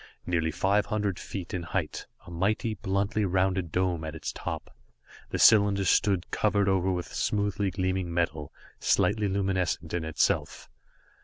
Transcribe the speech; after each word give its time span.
Nearly 0.25 0.49
five 0.49 0.87
hundred 0.87 1.19
feet 1.19 1.53
in 1.53 1.61
height, 1.61 2.07
a 2.25 2.31
mighty, 2.31 2.73
bluntly 2.73 3.23
rounded 3.23 3.71
dome 3.71 4.03
at 4.03 4.15
its 4.15 4.31
top, 4.33 4.75
the 5.29 5.37
cylinder 5.37 5.85
stood, 5.85 6.31
covered 6.31 6.67
over 6.67 6.91
with 6.91 7.13
smoothly 7.13 7.69
gleaming 7.69 8.11
metal, 8.11 8.51
slightly 8.79 9.27
luminescent 9.27 9.93
in 9.93 10.03
itself. 10.03 10.71